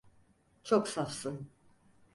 [0.63, 1.47] Çok safsın.